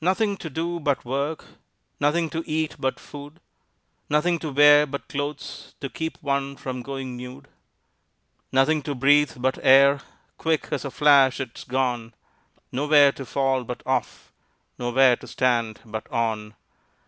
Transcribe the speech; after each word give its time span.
Nothing 0.00 0.36
to 0.36 0.48
do 0.48 0.78
but 0.78 1.04
work, 1.04 1.44
Nothing 1.98 2.30
to 2.30 2.44
eat 2.48 2.76
but 2.78 3.00
food, 3.00 3.40
Nothing 4.08 4.38
to 4.38 4.52
wear 4.52 4.86
but 4.86 5.08
clothes 5.08 5.74
To 5.80 5.88
keep 5.90 6.18
one 6.22 6.54
from 6.56 6.82
going 6.82 7.16
nude. 7.16 7.48
Nothing 8.52 8.80
to 8.82 8.94
breathe 8.94 9.32
but 9.40 9.58
air 9.60 10.02
Quick 10.38 10.68
as 10.70 10.84
a 10.84 10.90
flash 10.92 11.38
'tis 11.38 11.64
gone; 11.64 12.14
Nowhere 12.70 13.10
to 13.10 13.26
fall 13.26 13.64
but 13.64 13.82
off, 13.84 14.32
Nowhere 14.78 15.16
to 15.16 15.26
stand 15.26 15.80
but 15.84 16.08
on. 16.08 16.54